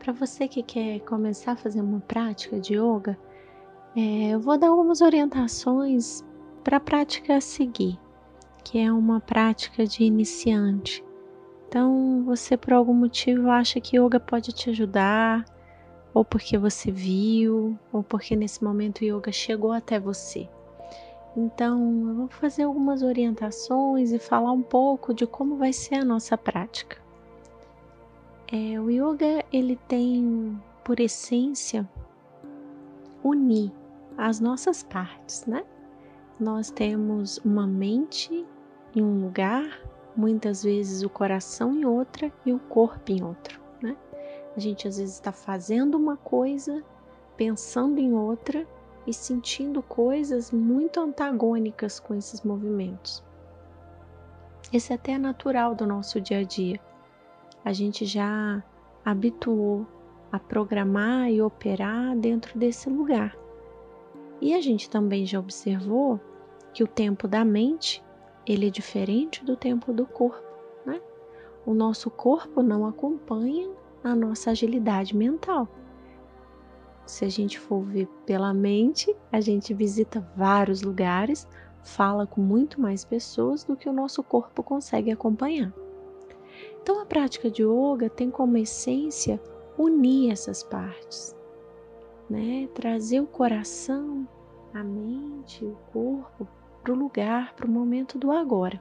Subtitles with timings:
[0.00, 3.18] para você que quer começar a fazer uma prática de yoga,
[3.94, 6.24] é, eu vou dar algumas orientações
[6.64, 8.00] para a prática a seguir,
[8.64, 11.04] que é uma prática de iniciante.
[11.68, 15.44] Então, você por algum motivo acha que yoga pode te ajudar,
[16.14, 20.48] ou porque você viu, ou porque nesse momento o yoga chegou até você.
[21.36, 26.04] Então, eu vou fazer algumas orientações e falar um pouco de como vai ser a
[26.04, 27.09] nossa prática.
[28.52, 31.88] É, o yoga ele tem por essência
[33.22, 33.72] unir
[34.18, 35.64] as nossas partes, né?
[36.38, 38.44] Nós temos uma mente
[38.92, 39.80] em um lugar,
[40.16, 43.96] muitas vezes o coração em outra e o corpo em outro, né?
[44.56, 46.82] A gente às vezes está fazendo uma coisa,
[47.36, 48.66] pensando em outra
[49.06, 53.22] e sentindo coisas muito antagônicas com esses movimentos.
[54.72, 56.80] Esse até é natural do nosso dia a dia
[57.64, 58.62] a gente já
[59.04, 59.86] habituou
[60.32, 63.36] a programar e operar dentro desse lugar.
[64.40, 66.20] E a gente também já observou
[66.72, 68.02] que o tempo da mente
[68.46, 70.42] ele é diferente do tempo do corpo,
[70.86, 71.00] né?
[71.66, 73.70] O nosso corpo não acompanha
[74.02, 75.68] a nossa agilidade mental.
[77.04, 81.46] Se a gente for ver pela mente, a gente visita vários lugares,
[81.82, 85.72] fala com muito mais pessoas do que o nosso corpo consegue acompanhar.
[86.82, 89.40] Então, a prática de yoga tem como essência
[89.78, 91.36] unir essas partes,
[92.28, 92.68] né?
[92.74, 94.26] Trazer o coração,
[94.74, 96.46] a mente, o corpo
[96.82, 98.80] para o lugar, para o momento do agora.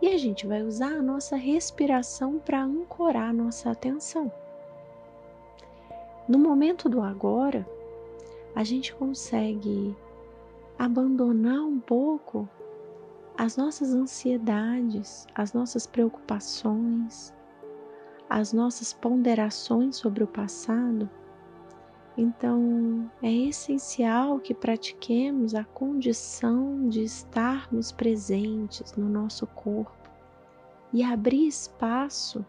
[0.00, 4.30] E a gente vai usar a nossa respiração para ancorar a nossa atenção.
[6.28, 7.66] No momento do agora,
[8.54, 9.96] a gente consegue
[10.78, 12.48] abandonar um pouco
[13.38, 17.32] as nossas ansiedades, as nossas preocupações,
[18.28, 21.08] as nossas ponderações sobre o passado.
[22.16, 30.10] Então, é essencial que pratiquemos a condição de estarmos presentes no nosso corpo
[30.92, 32.44] e abrir espaço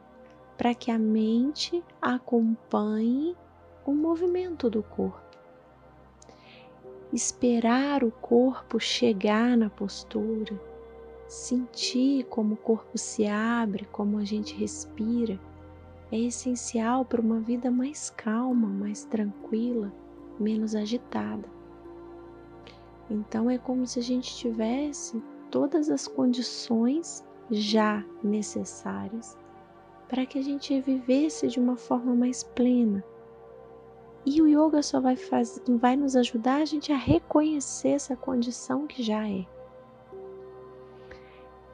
[0.57, 3.37] para que a mente acompanhe
[3.85, 5.21] o movimento do corpo.
[7.13, 10.59] Esperar o corpo chegar na postura,
[11.29, 15.39] sentir como o corpo se abre, como a gente respira,
[16.11, 19.93] é essencial para uma vida mais calma, mais tranquila,
[20.39, 21.47] menos agitada.
[23.09, 29.37] Então é como se a gente tivesse todas as condições já necessárias
[30.07, 33.03] para que a gente vivesse de uma forma mais plena.
[34.25, 38.87] E o yoga só vai, fazer, vai nos ajudar a gente a reconhecer essa condição
[38.87, 39.45] que já é.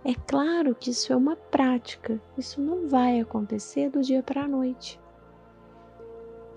[0.07, 4.47] É claro que isso é uma prática, isso não vai acontecer do dia para a
[4.47, 4.99] noite.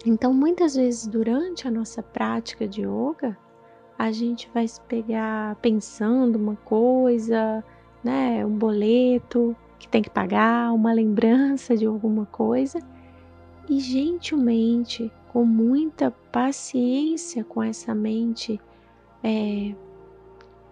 [0.04, 3.38] Então, muitas vezes durante a nossa prática de yoga,
[3.98, 7.64] a gente vai se pegar pensando uma coisa,
[8.04, 12.80] né, um boleto que tem que pagar, uma lembrança de alguma coisa,
[13.66, 18.60] e gentilmente, com muita paciência com essa mente
[19.24, 19.74] é,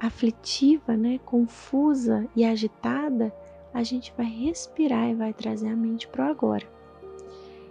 [0.01, 3.33] aflitiva, né, confusa e agitada,
[3.73, 6.67] a gente vai respirar e vai trazer a mente para o agora.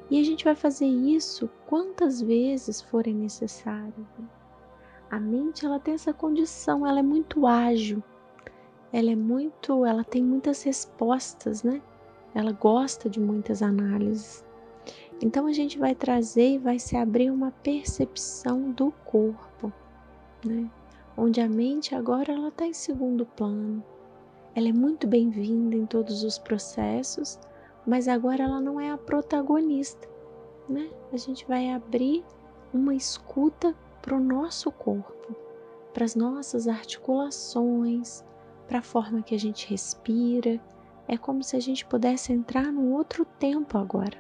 [0.09, 3.95] E a gente vai fazer isso quantas vezes forem necessárias.
[4.19, 4.27] Né?
[5.09, 8.03] A mente ela tem essa condição, ela é muito ágil,
[8.93, 11.81] ela é muito, ela tem muitas respostas, né?
[12.33, 14.45] Ela gosta de muitas análises.
[15.21, 19.71] Então a gente vai trazer e vai se abrir uma percepção do corpo,
[20.45, 20.69] né?
[21.17, 23.83] Onde a mente agora ela está em segundo plano.
[24.53, 27.39] Ela é muito bem-vinda em todos os processos,
[27.85, 30.07] mas agora ela não é a protagonista,
[30.67, 30.89] né?
[31.11, 32.23] A gente vai abrir
[32.73, 35.35] uma escuta para o nosso corpo,
[35.93, 38.23] para as nossas articulações,
[38.67, 40.59] para a forma que a gente respira.
[41.07, 44.17] É como se a gente pudesse entrar num outro tempo agora.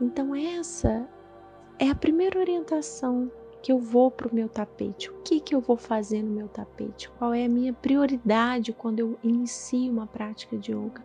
[0.00, 1.08] Então, essa
[1.78, 3.30] é a primeira orientação
[3.62, 5.10] que eu vou para o meu tapete?
[5.10, 7.10] O que, que eu vou fazer no meu tapete?
[7.18, 11.04] Qual é a minha prioridade quando eu inicio uma prática de yoga?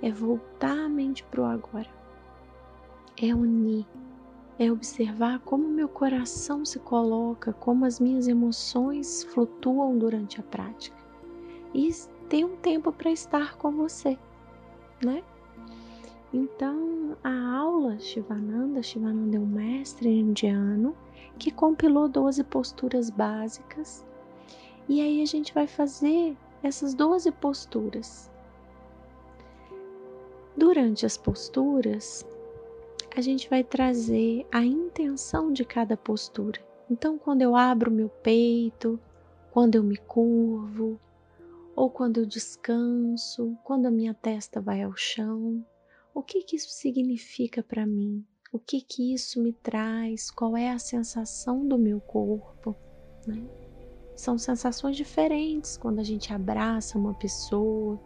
[0.00, 1.88] É voltar a mente para o agora,
[3.20, 3.86] é unir,
[4.58, 10.96] é observar como meu coração se coloca, como as minhas emoções flutuam durante a prática
[11.74, 11.90] e
[12.28, 14.18] ter um tempo para estar com você,
[15.04, 15.22] né?
[16.32, 20.96] Então, a aula Shivananda, Shivananda é um mestre indiano
[21.38, 24.06] que compilou 12 posturas básicas.
[24.88, 28.30] E aí a gente vai fazer essas 12 posturas.
[30.56, 32.26] Durante as posturas,
[33.14, 36.60] a gente vai trazer a intenção de cada postura.
[36.90, 38.98] Então, quando eu abro meu peito,
[39.50, 40.98] quando eu me curvo,
[41.76, 45.64] ou quando eu descanso, quando a minha testa vai ao chão,
[46.14, 48.24] o que que isso significa para mim?
[48.52, 50.30] O que que isso me traz?
[50.30, 52.76] Qual é a sensação do meu corpo?
[53.26, 53.42] Né?
[54.14, 57.98] São sensações diferentes quando a gente abraça uma pessoa.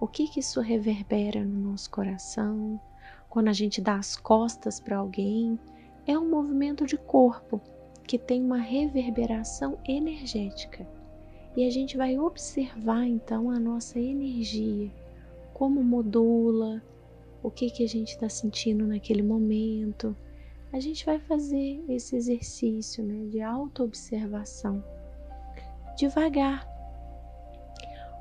[0.00, 2.80] O que que isso reverbera no nosso coração?
[3.30, 5.58] Quando a gente dá as costas para alguém,
[6.06, 7.60] é um movimento de corpo
[8.04, 10.86] que tem uma reverberação energética.
[11.56, 14.90] E a gente vai observar então a nossa energia,
[15.52, 16.82] como modula,
[17.44, 20.16] o que, que a gente está sentindo naquele momento.
[20.72, 24.82] A gente vai fazer esse exercício né, de autoobservação
[25.94, 26.66] devagar.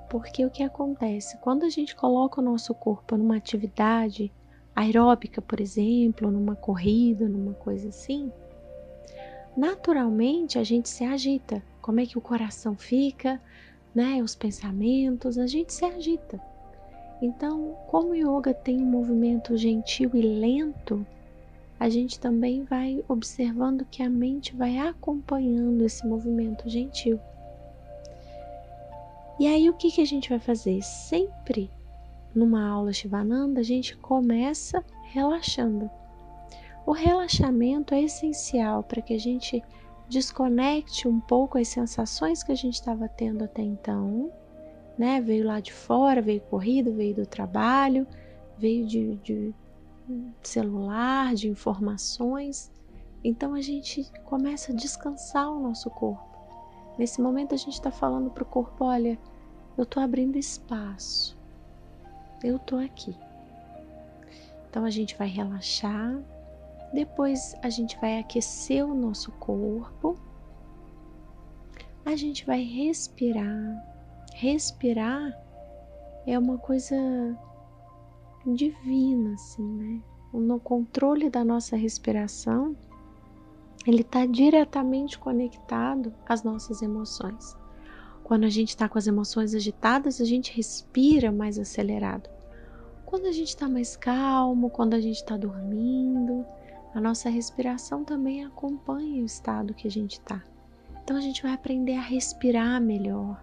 [0.09, 1.37] Porque o que acontece?
[1.37, 4.29] Quando a gente coloca o nosso corpo numa atividade
[4.75, 8.29] aeróbica, por exemplo, numa corrida, numa coisa assim,
[9.55, 11.63] naturalmente a gente se agita.
[11.81, 13.41] Como é que o coração fica,
[13.95, 14.21] né?
[14.21, 16.52] Os pensamentos, a gente se agita.
[17.23, 21.07] Então, como o yoga tem um movimento gentil e lento,
[21.79, 27.17] a gente também vai observando que a mente vai acompanhando esse movimento gentil.
[29.39, 30.81] E aí o que, que a gente vai fazer?
[30.81, 31.71] Sempre
[32.35, 35.89] numa aula Shivananda, a gente começa relaxando.
[36.85, 39.63] O relaxamento é essencial para que a gente
[40.09, 44.29] desconecte um pouco as sensações que a gente estava tendo até então,
[44.97, 45.21] né?
[45.21, 48.07] Veio lá de fora, veio corrido, veio do trabalho,
[48.57, 49.55] veio de, de
[50.41, 52.71] celular, de informações.
[53.23, 56.27] Então a gente começa a descansar o nosso corpo.
[56.97, 59.17] Nesse momento a gente está falando para o corpo: olha,
[59.77, 61.41] eu estou abrindo espaço
[62.43, 63.15] eu tô aqui.
[64.69, 66.21] Então a gente vai relaxar,
[66.93, 70.19] depois a gente vai aquecer o nosso corpo,
[72.05, 73.92] a gente vai respirar.
[74.43, 75.41] Respirar
[76.27, 76.97] é uma coisa
[78.45, 80.01] divina, assim, né?
[80.33, 82.75] No controle da nossa respiração,
[83.87, 87.55] ele está diretamente conectado às nossas emoções.
[88.21, 92.29] Quando a gente está com as emoções agitadas, a gente respira mais acelerado.
[93.05, 96.45] Quando a gente está mais calmo, quando a gente está dormindo,
[96.93, 100.43] a nossa respiração também acompanha o estado que a gente está.
[101.01, 103.41] Então a gente vai aprender a respirar melhor,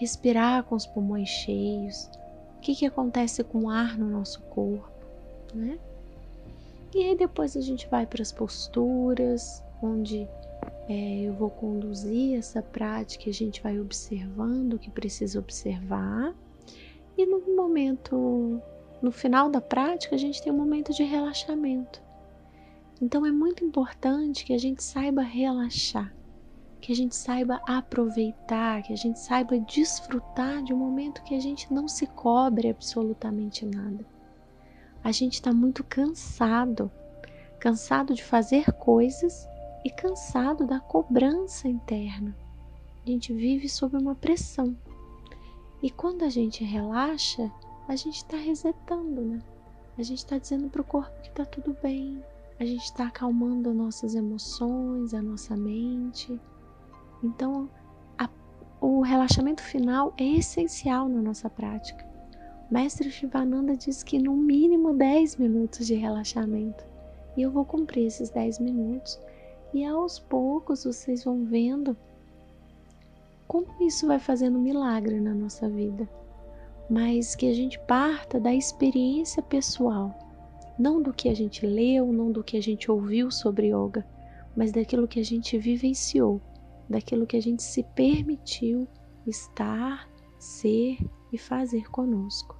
[0.00, 2.10] respirar com os pulmões cheios.
[2.56, 5.06] O que, que acontece com o ar no nosso corpo,
[5.54, 5.78] né?
[6.94, 10.26] E aí depois a gente vai para as posturas, onde
[10.88, 16.34] é, eu vou conduzir essa prática, a gente vai observando o que precisa observar,
[17.16, 18.60] e no momento,
[19.00, 22.02] no final da prática, a gente tem um momento de relaxamento.
[23.00, 26.12] Então é muito importante que a gente saiba relaxar,
[26.80, 31.40] que a gente saiba aproveitar, que a gente saiba desfrutar de um momento que a
[31.40, 34.04] gente não se cobre absolutamente nada.
[35.04, 36.90] A gente está muito cansado,
[37.58, 39.46] cansado de fazer coisas
[39.84, 42.36] e cansado da cobrança interna.
[43.06, 44.76] A gente vive sob uma pressão.
[45.82, 47.50] E quando a gente relaxa,
[47.88, 49.42] a gente está resetando, né?
[49.98, 52.22] A gente está dizendo para o corpo que está tudo bem,
[52.58, 56.38] a gente está acalmando as nossas emoções, a nossa mente.
[57.22, 57.68] Então,
[58.18, 58.28] a,
[58.80, 62.08] o relaxamento final é essencial na nossa prática.
[62.70, 66.84] O mestre Shivananda diz que no mínimo 10 minutos de relaxamento.
[67.36, 69.20] E eu vou cumprir esses 10 minutos
[69.72, 71.96] e aos poucos vocês vão vendo
[73.46, 76.08] como isso vai fazendo milagre na nossa vida.
[76.88, 80.16] Mas que a gente parta da experiência pessoal,
[80.78, 84.06] não do que a gente leu, não do que a gente ouviu sobre yoga,
[84.56, 86.40] mas daquilo que a gente vivenciou,
[86.90, 88.86] daquilo que a gente se permitiu
[89.26, 90.98] estar, ser
[91.32, 92.59] e fazer conosco.